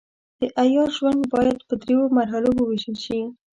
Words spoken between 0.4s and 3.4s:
عیار ژوند باید پر دریو مرحلو وویشل شي.